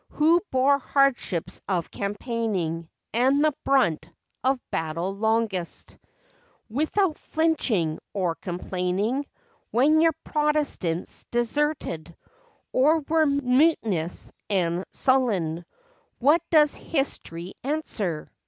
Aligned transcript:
Who 0.13 0.41
bore 0.49 0.79
hardships 0.79 1.61
of 1.69 1.91
campaigning, 1.91 2.89
And 3.13 3.45
the 3.45 3.53
brunt 3.63 4.09
of 4.43 4.59
battle 4.71 5.15
longest, 5.15 5.95
128 6.69 6.87
FACTS 6.87 7.05
AND 7.05 7.19
FANCIES. 7.19 7.37
Without 7.37 7.59
flinching, 7.83 7.99
or 8.11 8.33
complaining, 8.33 9.25
When 9.69 10.01
your 10.01 10.15
Protestants 10.23 11.27
deserted, 11.29 12.15
Or 12.71 13.01
were 13.01 13.27
mutinous 13.27 14.31
and 14.49 14.85
sullen? 14.91 15.65
What 16.19 16.41
does 16.49 16.73
history 16.73 17.53
answer 17.63 18.31